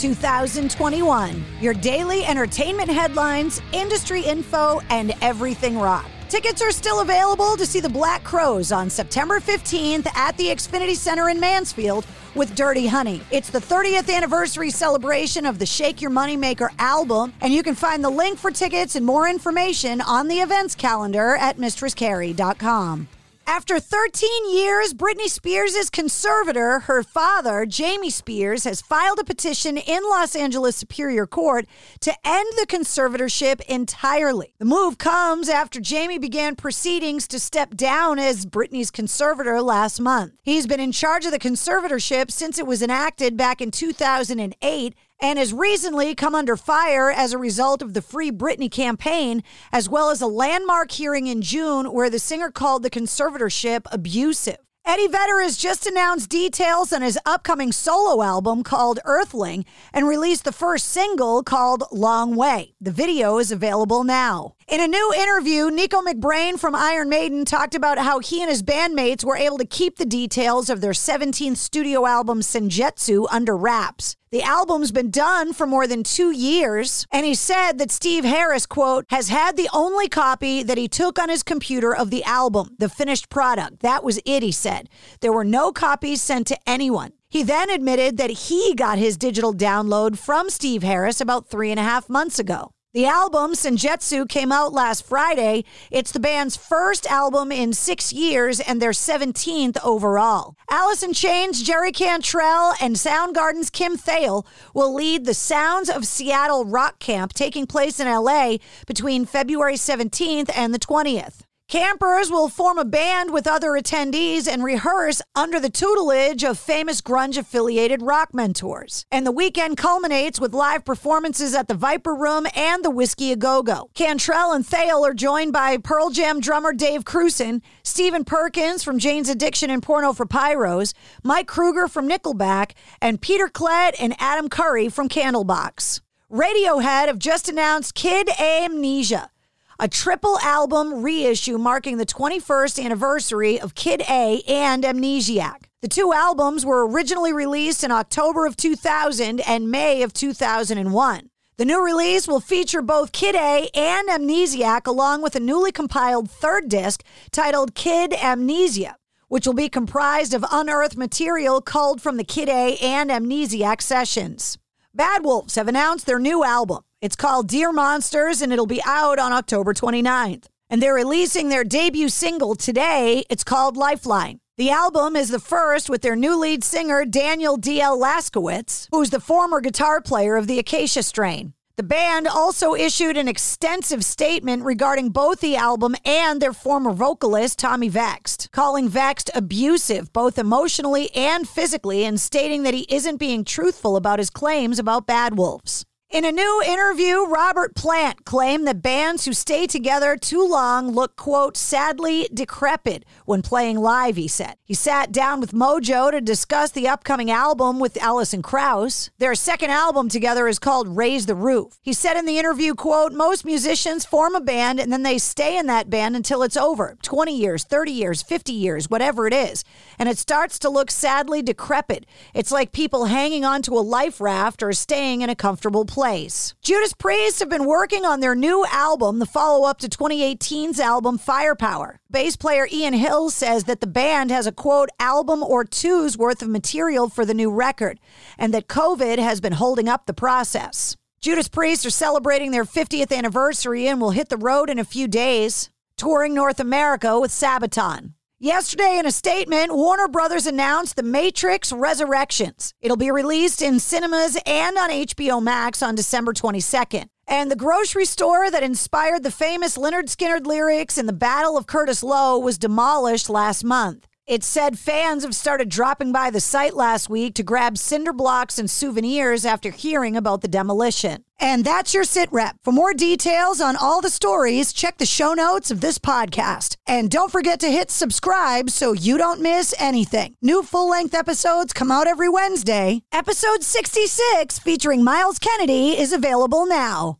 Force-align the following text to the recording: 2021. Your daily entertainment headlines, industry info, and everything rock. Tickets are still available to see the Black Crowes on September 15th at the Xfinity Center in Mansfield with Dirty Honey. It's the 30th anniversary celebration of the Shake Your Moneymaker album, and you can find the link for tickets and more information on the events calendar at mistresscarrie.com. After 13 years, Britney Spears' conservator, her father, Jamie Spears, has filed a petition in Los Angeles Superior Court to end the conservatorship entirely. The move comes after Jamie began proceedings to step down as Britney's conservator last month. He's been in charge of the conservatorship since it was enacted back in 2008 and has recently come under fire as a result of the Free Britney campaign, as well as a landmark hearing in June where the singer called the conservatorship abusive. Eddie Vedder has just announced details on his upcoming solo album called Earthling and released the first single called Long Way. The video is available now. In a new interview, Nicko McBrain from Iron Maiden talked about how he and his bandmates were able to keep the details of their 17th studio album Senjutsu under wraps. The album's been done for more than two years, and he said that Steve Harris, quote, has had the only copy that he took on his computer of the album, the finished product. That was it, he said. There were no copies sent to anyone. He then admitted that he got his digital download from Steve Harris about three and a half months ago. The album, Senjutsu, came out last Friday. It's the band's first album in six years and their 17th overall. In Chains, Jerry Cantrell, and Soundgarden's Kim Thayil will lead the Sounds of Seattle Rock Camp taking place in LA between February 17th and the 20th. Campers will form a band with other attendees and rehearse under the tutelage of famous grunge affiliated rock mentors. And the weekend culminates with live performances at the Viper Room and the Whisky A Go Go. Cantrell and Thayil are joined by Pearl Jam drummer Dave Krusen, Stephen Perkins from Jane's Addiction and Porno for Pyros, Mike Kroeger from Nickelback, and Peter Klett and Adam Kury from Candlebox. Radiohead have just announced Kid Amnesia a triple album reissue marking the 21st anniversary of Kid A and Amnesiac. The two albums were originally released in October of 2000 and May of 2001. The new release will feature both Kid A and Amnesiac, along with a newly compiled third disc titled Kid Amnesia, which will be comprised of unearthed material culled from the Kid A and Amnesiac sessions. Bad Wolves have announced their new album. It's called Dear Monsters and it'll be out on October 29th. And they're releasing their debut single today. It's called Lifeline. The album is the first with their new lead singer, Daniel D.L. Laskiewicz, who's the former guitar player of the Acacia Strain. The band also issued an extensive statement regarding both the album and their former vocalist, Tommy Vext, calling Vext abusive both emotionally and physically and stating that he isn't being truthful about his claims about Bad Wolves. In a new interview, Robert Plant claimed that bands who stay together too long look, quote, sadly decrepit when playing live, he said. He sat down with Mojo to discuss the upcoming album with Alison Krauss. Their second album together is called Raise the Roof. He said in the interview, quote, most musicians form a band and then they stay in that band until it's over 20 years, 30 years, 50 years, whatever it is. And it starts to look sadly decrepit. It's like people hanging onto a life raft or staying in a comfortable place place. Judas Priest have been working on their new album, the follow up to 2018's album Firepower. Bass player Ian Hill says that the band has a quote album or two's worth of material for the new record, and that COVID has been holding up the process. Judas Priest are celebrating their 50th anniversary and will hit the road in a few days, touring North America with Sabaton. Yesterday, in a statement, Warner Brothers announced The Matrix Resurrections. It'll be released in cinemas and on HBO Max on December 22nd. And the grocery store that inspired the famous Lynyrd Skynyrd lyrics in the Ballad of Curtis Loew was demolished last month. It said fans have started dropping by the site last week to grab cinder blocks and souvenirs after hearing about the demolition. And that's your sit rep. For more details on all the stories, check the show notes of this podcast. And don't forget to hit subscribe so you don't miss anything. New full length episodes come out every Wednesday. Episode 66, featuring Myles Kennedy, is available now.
2021. 0.00 1.44
Your 1.60 1.74
daily 1.74 2.24
entertainment 2.24 2.88
headlines, 2.88 3.60
industry 3.72 4.22
info, 4.22 4.80
and 4.88 5.12
everything 5.20 5.78
rock. 5.78 6.06
Tickets 6.30 6.62
are 6.62 6.70
still 6.70 7.00
available 7.00 7.56
to 7.56 7.66
see 7.66 7.80
the 7.80 7.88
Black 7.88 8.24
Crowes 8.24 8.72
on 8.72 8.88
September 8.88 9.40
15th 9.40 10.06
at 10.16 10.36
the 10.36 10.46
Xfinity 10.46 10.94
Center 10.94 11.28
in 11.28 11.38
Mansfield 11.38 12.06
with 12.34 12.54
Dirty 12.54 12.86
Honey. 12.86 13.20
It's 13.30 13.50
the 13.50 13.58
30th 13.58 14.14
anniversary 14.14 14.70
celebration 14.70 15.44
of 15.44 15.58
the 15.58 15.66
Shake 15.66 16.00
Your 16.00 16.12
Moneymaker 16.12 16.70
album, 16.78 17.34
and 17.40 17.52
you 17.52 17.62
can 17.62 17.74
find 17.74 18.02
the 18.02 18.10
link 18.10 18.38
for 18.38 18.50
tickets 18.50 18.94
and 18.94 19.04
more 19.04 19.28
information 19.28 20.00
on 20.00 20.28
the 20.28 20.38
events 20.40 20.74
calendar 20.76 21.36
at 21.36 21.58
mistresscarrie.com. 21.58 23.08
After 23.50 23.80
13 23.80 24.54
years, 24.54 24.94
Britney 24.94 25.28
Spears' 25.28 25.90
conservator, 25.90 26.78
her 26.78 27.02
father, 27.02 27.66
Jamie 27.66 28.08
Spears, 28.08 28.62
has 28.62 28.80
filed 28.80 29.18
a 29.18 29.24
petition 29.24 29.76
in 29.76 30.04
Los 30.04 30.36
Angeles 30.36 30.76
Superior 30.76 31.26
Court 31.26 31.66
to 31.98 32.14
end 32.24 32.46
the 32.56 32.66
conservatorship 32.68 33.60
entirely. 33.62 34.54
The 34.60 34.66
move 34.66 34.98
comes 34.98 35.48
after 35.48 35.80
Jamie 35.80 36.20
began 36.20 36.54
proceedings 36.54 37.26
to 37.26 37.40
step 37.40 37.74
down 37.74 38.20
as 38.20 38.46
Britney's 38.46 38.92
conservator 38.92 39.60
last 39.60 40.00
month. 40.00 40.34
He's 40.44 40.68
been 40.68 40.78
in 40.78 40.92
charge 40.92 41.26
of 41.26 41.32
the 41.32 41.38
conservatorship 41.40 42.30
since 42.30 42.56
it 42.56 42.68
was 42.68 42.82
enacted 42.82 43.36
back 43.36 43.60
in 43.60 43.72
2008 43.72 44.94
and 45.20 45.38
has 45.38 45.52
recently 45.52 46.14
come 46.14 46.34
under 46.34 46.56
fire 46.56 47.10
as 47.10 47.32
a 47.32 47.38
result 47.38 47.82
of 47.82 47.94
the 47.94 48.02
Free 48.02 48.30
Britney 48.30 48.70
campaign, 48.70 49.42
as 49.72 49.88
well 49.88 50.10
as 50.10 50.20
a 50.20 50.26
landmark 50.26 50.90
hearing 50.92 51.26
in 51.26 51.42
June 51.42 51.92
where 51.92 52.10
the 52.10 52.18
singer 52.18 52.50
called 52.50 52.82
the 52.82 52.90
conservatorship 52.90 53.82
abusive. 53.92 54.58
Eddie 54.86 55.08
Vedder 55.08 55.40
has 55.40 55.58
just 55.58 55.86
announced 55.86 56.30
details 56.30 56.92
on 56.92 57.02
his 57.02 57.18
upcoming 57.26 57.70
solo 57.70 58.22
album 58.22 58.62
called 58.62 58.98
Earthling 59.04 59.64
and 59.92 60.08
released 60.08 60.44
the 60.44 60.52
first 60.52 60.88
single 60.88 61.42
called 61.42 61.84
Long 61.92 62.34
Way. 62.34 62.74
The 62.80 62.90
video 62.90 63.38
is 63.38 63.52
available 63.52 64.04
now. 64.04 64.54
In 64.70 64.80
a 64.80 64.86
new 64.86 65.12
interview, 65.16 65.68
Nicko 65.68 66.00
McBrain 66.00 66.56
from 66.56 66.76
Iron 66.76 67.08
Maiden 67.08 67.44
talked 67.44 67.74
about 67.74 67.98
how 67.98 68.20
he 68.20 68.40
and 68.40 68.48
his 68.48 68.62
bandmates 68.62 69.24
were 69.24 69.36
able 69.36 69.58
to 69.58 69.64
keep 69.64 69.96
the 69.96 70.06
details 70.06 70.70
of 70.70 70.80
their 70.80 70.92
17th 70.92 71.56
studio 71.56 72.06
album 72.06 72.40
Senjutsu 72.40 73.26
under 73.32 73.56
wraps. 73.56 74.14
The 74.30 74.44
album's 74.44 74.92
been 74.92 75.10
done 75.10 75.54
for 75.54 75.66
more 75.66 75.88
than 75.88 76.04
two 76.04 76.30
years, 76.30 77.04
and 77.10 77.26
he 77.26 77.34
said 77.34 77.78
that 77.78 77.90
Steve 77.90 78.22
Harris, 78.22 78.64
quote, 78.64 79.06
has 79.10 79.28
had 79.28 79.56
the 79.56 79.68
only 79.72 80.08
copy 80.08 80.62
that 80.62 80.78
he 80.78 80.86
took 80.86 81.18
on 81.18 81.30
his 81.30 81.42
computer 81.42 81.92
of 81.92 82.10
the 82.10 82.22
album, 82.22 82.76
the 82.78 82.88
finished 82.88 83.28
product. 83.28 83.80
That 83.80 84.04
was 84.04 84.20
it, 84.24 84.44
he 84.44 84.52
said. 84.52 84.88
There 85.20 85.32
were 85.32 85.42
no 85.42 85.72
copies 85.72 86.22
sent 86.22 86.46
to 86.46 86.58
anyone. 86.64 87.10
He 87.28 87.42
then 87.42 87.70
admitted 87.70 88.18
that 88.18 88.30
he 88.30 88.76
got 88.76 88.98
his 88.98 89.16
digital 89.16 89.52
download 89.52 90.16
from 90.16 90.48
Steve 90.48 90.84
Harris 90.84 91.20
about 91.20 91.48
three 91.48 91.72
and 91.72 91.80
a 91.80 91.82
half 91.82 92.08
months 92.08 92.38
ago. 92.38 92.70
The 92.92 93.06
album, 93.06 93.52
Senjutsu, 93.52 94.28
came 94.28 94.50
out 94.50 94.72
last 94.72 95.06
Friday. 95.06 95.64
It's 95.92 96.10
the 96.10 96.18
band's 96.18 96.56
first 96.56 97.06
album 97.06 97.52
in 97.52 97.72
six 97.72 98.12
years 98.12 98.58
and 98.58 98.82
their 98.82 98.90
17th 98.90 99.76
overall. 99.84 100.56
In 101.00 101.12
Chains, 101.12 101.62
Jerry 101.62 101.92
Cantrell, 101.92 102.74
and 102.80 102.96
Soundgarden's 102.96 103.70
Kim 103.70 103.96
Thayil 103.96 104.44
will 104.74 104.92
lead 104.92 105.24
the 105.24 105.34
Sounds 105.34 105.88
of 105.88 106.04
Seattle 106.04 106.64
Rock 106.64 106.98
Camp 106.98 107.32
taking 107.32 107.64
place 107.64 108.00
in 108.00 108.08
LA 108.08 108.56
between 108.88 109.24
February 109.24 109.76
17th 109.76 110.50
and 110.52 110.74
the 110.74 110.78
20th. 110.80 111.42
Campers 111.70 112.32
will 112.32 112.48
form 112.48 112.78
a 112.78 112.84
band 112.84 113.32
with 113.32 113.46
other 113.46 113.70
attendees 113.74 114.48
and 114.48 114.64
rehearse 114.64 115.22
under 115.36 115.60
the 115.60 115.70
tutelage 115.70 116.42
of 116.42 116.58
famous 116.58 117.00
grunge 117.00 117.38
affiliated 117.38 118.02
rock 118.02 118.34
mentors. 118.34 119.04
And 119.12 119.24
the 119.24 119.30
weekend 119.30 119.76
culminates 119.76 120.40
with 120.40 120.52
live 120.52 120.84
performances 120.84 121.54
at 121.54 121.68
the 121.68 121.74
Viper 121.74 122.12
Room 122.12 122.48
and 122.56 122.84
the 122.84 122.90
Whisky 122.90 123.30
A 123.30 123.36
Go 123.36 123.62
Go. 123.62 123.88
Cantrell 123.94 124.50
and 124.52 124.66
Thayil 124.66 125.06
are 125.08 125.14
joined 125.14 125.52
by 125.52 125.76
Pearl 125.76 126.10
Jam 126.10 126.40
drummer 126.40 126.72
Dave 126.72 127.04
Krusen, 127.04 127.62
Stephen 127.84 128.24
Perkins 128.24 128.82
from 128.82 128.98
Jane's 128.98 129.28
Addiction 129.28 129.70
and 129.70 129.80
Porno 129.80 130.12
for 130.12 130.26
Pyros, 130.26 130.92
Mike 131.22 131.46
Kroeger 131.46 131.88
from 131.88 132.08
Nickelback, 132.08 132.72
and 133.00 133.22
Peter 133.22 133.46
Klett 133.46 133.94
and 134.00 134.16
Adam 134.18 134.48
Kury 134.48 134.90
from 134.92 135.08
Candlebox. 135.08 136.00
Radiohead 136.32 137.06
have 137.06 137.20
just 137.20 137.48
announced 137.48 137.94
Kid 137.94 138.28
Amnesia 138.40 139.30
a 139.80 139.88
triple 139.88 140.38
album 140.40 141.02
reissue 141.02 141.56
marking 141.56 141.96
the 141.96 142.04
21st 142.04 142.84
anniversary 142.84 143.58
of 143.58 143.74
Kid 143.74 144.02
A 144.10 144.42
and 144.46 144.84
Amnesiac. 144.84 145.64
The 145.80 145.88
two 145.88 146.12
albums 146.12 146.66
were 146.66 146.86
originally 146.86 147.32
released 147.32 147.82
in 147.82 147.90
October 147.90 148.44
of 148.44 148.58
2000 148.58 149.40
and 149.40 149.70
May 149.70 150.02
of 150.02 150.12
2001. 150.12 151.30
The 151.56 151.64
new 151.64 151.82
release 151.82 152.28
will 152.28 152.40
feature 152.40 152.82
both 152.82 153.12
Kid 153.12 153.34
A 153.34 153.70
and 153.74 154.10
Amnesiac, 154.10 154.86
along 154.86 155.22
with 155.22 155.34
a 155.34 155.40
newly 155.40 155.72
compiled 155.72 156.30
third 156.30 156.68
disc 156.68 157.02
titled 157.32 157.74
Kid 157.74 158.12
Amnesia, 158.12 158.96
which 159.28 159.46
will 159.46 159.54
be 159.54 159.70
comprised 159.70 160.34
of 160.34 160.44
unearthed 160.52 160.98
material 160.98 161.62
culled 161.62 162.02
from 162.02 162.18
the 162.18 162.24
Kid 162.24 162.50
A 162.50 162.76
and 162.82 163.08
Amnesiac 163.08 163.80
sessions. 163.80 164.58
Bad 164.94 165.24
Wolves 165.24 165.54
have 165.54 165.68
announced 165.68 166.04
their 166.04 166.18
new 166.18 166.44
album. 166.44 166.82
It's 167.02 167.16
called 167.16 167.48
Dear 167.48 167.72
Monsters 167.72 168.42
and 168.42 168.52
it'll 168.52 168.66
be 168.66 168.82
out 168.84 169.18
on 169.18 169.32
October 169.32 169.72
29th. 169.72 170.48
And 170.68 170.82
they're 170.82 170.94
releasing 170.94 171.48
their 171.48 171.64
debut 171.64 172.10
single 172.10 172.54
today. 172.54 173.24
It's 173.30 173.42
called 173.42 173.78
Lifeline. 173.78 174.38
The 174.58 174.70
album 174.70 175.16
is 175.16 175.30
the 175.30 175.38
first 175.40 175.88
with 175.88 176.02
their 176.02 176.14
new 176.14 176.38
lead 176.38 176.62
singer, 176.62 177.06
Daniel 177.06 177.56
D.L. 177.56 177.98
Laskiewicz, 177.98 178.88
who's 178.90 179.08
the 179.08 179.18
former 179.18 179.62
guitar 179.62 180.02
player 180.02 180.36
of 180.36 180.46
the 180.46 180.58
Acacia 180.58 181.02
Strain. 181.02 181.54
The 181.78 181.82
band 181.82 182.28
also 182.28 182.74
issued 182.74 183.16
an 183.16 183.28
extensive 183.28 184.04
statement 184.04 184.64
regarding 184.64 185.08
both 185.08 185.40
the 185.40 185.56
album 185.56 185.96
and 186.04 186.42
their 186.42 186.52
former 186.52 186.92
vocalist, 186.92 187.58
Tommy 187.58 187.88
Vext, 187.88 188.50
calling 188.52 188.90
Vext 188.90 189.30
abusive 189.34 190.12
both 190.12 190.38
emotionally 190.38 191.10
and 191.16 191.48
physically 191.48 192.04
and 192.04 192.20
stating 192.20 192.64
that 192.64 192.74
he 192.74 192.84
isn't 192.90 193.16
being 193.16 193.42
truthful 193.42 193.96
about 193.96 194.18
his 194.18 194.28
claims 194.28 194.78
about 194.78 195.06
Bad 195.06 195.38
Wolves. 195.38 195.86
In 196.12 196.24
a 196.24 196.32
new 196.32 196.60
interview, 196.66 197.24
Robert 197.24 197.76
Plant 197.76 198.24
claimed 198.24 198.66
that 198.66 198.82
bands 198.82 199.26
who 199.26 199.32
stay 199.32 199.68
together 199.68 200.16
too 200.16 200.44
long 200.44 200.90
look, 200.90 201.14
quote, 201.14 201.56
sadly 201.56 202.28
decrepit 202.34 203.04
when 203.26 203.42
playing 203.42 203.78
live, 203.78 204.16
he 204.16 204.26
said. 204.26 204.56
He 204.64 204.74
sat 204.74 205.12
down 205.12 205.38
with 205.38 205.52
Mojo 205.52 206.10
to 206.10 206.20
discuss 206.20 206.72
the 206.72 206.88
upcoming 206.88 207.30
album 207.30 207.78
with 207.78 207.96
Alison 208.02 208.42
Krauss. 208.42 209.10
Their 209.18 209.36
second 209.36 209.70
album 209.70 210.08
together 210.08 210.48
is 210.48 210.58
called 210.58 210.96
Raise 210.96 211.26
the 211.26 211.36
Roof. 211.36 211.78
He 211.80 211.92
said 211.92 212.16
in 212.16 212.26
the 212.26 212.40
interview, 212.40 212.74
quote, 212.74 213.12
most 213.12 213.44
musicians 213.44 214.04
form 214.04 214.34
a 214.34 214.40
band 214.40 214.80
and 214.80 214.92
then 214.92 215.04
they 215.04 215.16
stay 215.16 215.56
in 215.56 215.68
that 215.68 215.90
band 215.90 216.16
until 216.16 216.42
it's 216.42 216.56
over 216.56 216.98
20 217.02 217.38
years, 217.38 217.62
30 217.62 217.92
years, 217.92 218.20
50 218.20 218.52
years, 218.52 218.90
whatever 218.90 219.28
it 219.28 219.32
is. 219.32 219.62
And 219.96 220.08
it 220.08 220.18
starts 220.18 220.58
to 220.58 220.70
look 220.70 220.90
sadly 220.90 221.40
decrepit. 221.40 222.04
It's 222.34 222.50
like 222.50 222.72
people 222.72 223.04
hanging 223.04 223.44
onto 223.44 223.74
a 223.74 223.78
life 223.78 224.20
raft 224.20 224.60
or 224.60 224.72
staying 224.72 225.20
in 225.20 225.30
a 225.30 225.36
comfortable 225.36 225.84
place 225.84 225.99
place. 226.00 226.54
Judas 226.62 226.94
Priest 226.94 227.40
have 227.40 227.50
been 227.50 227.66
working 227.66 228.06
on 228.06 228.20
their 228.20 228.34
new 228.34 228.64
album, 228.70 229.18
the 229.18 229.26
follow 229.26 229.68
up 229.68 229.78
to 229.80 229.86
2018's 229.86 230.80
album 230.80 231.18
Firepower. 231.18 232.00
Bass 232.10 232.36
player 232.36 232.66
Ian 232.72 232.94
Hill 232.94 233.28
says 233.28 233.64
that 233.64 233.82
the 233.82 233.86
band 233.86 234.30
has 234.30 234.46
a 234.46 234.52
quote 234.52 234.88
album 234.98 235.42
or 235.42 235.62
two's 235.62 236.16
worth 236.16 236.40
of 236.40 236.48
material 236.48 237.10
for 237.10 237.26
the 237.26 237.34
new 237.34 237.50
record, 237.50 238.00
and 238.38 238.54
that 238.54 238.66
COVID 238.66 239.18
has 239.18 239.42
been 239.42 239.52
holding 239.52 239.90
up 239.90 240.06
the 240.06 240.14
process. 240.14 240.96
Judas 241.20 241.48
Priest 241.48 241.84
are 241.84 241.90
celebrating 241.90 242.50
their 242.50 242.64
50th 242.64 243.14
anniversary 243.14 243.86
and 243.86 244.00
will 244.00 244.12
hit 244.12 244.30
the 244.30 244.38
road 244.38 244.70
in 244.70 244.78
a 244.78 244.84
few 244.84 245.06
days, 245.06 245.68
touring 245.98 246.32
North 246.32 246.60
America 246.60 247.20
with 247.20 247.30
Sabaton. 247.30 248.14
Yesterday, 248.42 248.96
in 248.98 249.04
a 249.04 249.10
statement, 249.10 249.74
Warner 249.74 250.08
Brothers 250.08 250.46
announced 250.46 250.96
The 250.96 251.02
Matrix 251.02 251.74
Resurrections. 251.74 252.72
It'll 252.80 252.96
be 252.96 253.10
released 253.10 253.60
in 253.60 253.78
cinemas 253.78 254.38
and 254.46 254.78
on 254.78 254.88
HBO 254.88 255.42
Max 255.42 255.82
on 255.82 255.94
December 255.94 256.32
22nd. 256.32 257.08
And 257.28 257.50
the 257.50 257.54
grocery 257.54 258.06
store 258.06 258.50
that 258.50 258.62
inspired 258.62 259.24
the 259.24 259.30
famous 259.30 259.76
Lynyrd 259.76 260.08
Skynyrd 260.08 260.46
lyrics 260.46 260.96
in 260.96 261.04
the 261.04 261.12
Ballad 261.12 261.58
of 261.60 261.66
Curtis 261.66 262.02
Loew 262.02 262.38
was 262.38 262.56
demolished 262.56 263.28
last 263.28 263.62
month. 263.62 264.06
It 264.30 264.44
said 264.44 264.78
fans 264.78 265.24
have 265.24 265.34
started 265.34 265.68
dropping 265.68 266.12
by 266.12 266.30
the 266.30 266.38
site 266.38 266.74
last 266.74 267.10
week 267.10 267.34
to 267.34 267.42
grab 267.42 267.76
cinder 267.76 268.12
blocks 268.12 268.60
and 268.60 268.70
souvenirs 268.70 269.44
after 269.44 269.72
hearing 269.72 270.16
about 270.16 270.40
the 270.40 270.46
demolition. 270.46 271.24
And 271.40 271.64
that's 271.64 271.94
your 271.94 272.04
sit 272.04 272.28
rep. 272.30 272.54
For 272.62 272.70
more 272.72 272.94
details 272.94 273.60
on 273.60 273.74
all 273.74 274.00
the 274.00 274.08
stories, 274.08 274.72
check 274.72 274.98
the 274.98 275.04
show 275.04 275.34
notes 275.34 275.72
of 275.72 275.80
this 275.80 275.98
podcast. 275.98 276.76
And 276.86 277.10
don't 277.10 277.32
forget 277.32 277.58
to 277.58 277.72
hit 277.72 277.90
subscribe 277.90 278.70
so 278.70 278.92
you 278.92 279.18
don't 279.18 279.40
miss 279.40 279.74
anything. 279.80 280.36
New 280.40 280.62
full 280.62 280.88
length 280.88 281.12
episodes 281.12 281.72
come 281.72 281.90
out 281.90 282.06
every 282.06 282.28
Wednesday. 282.28 283.02
Episode 283.10 283.64
66, 283.64 284.60
featuring 284.60 285.02
Myles 285.02 285.40
Kennedy, 285.40 285.98
is 285.98 286.12
available 286.12 286.66
now. 286.66 287.19